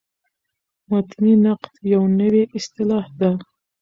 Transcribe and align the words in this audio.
متني 0.89 1.33
نقد 1.45 1.71
یوه 1.91 2.07
نوې 2.19 2.43
اصطلاح 2.57 3.05
ده. 3.19 3.31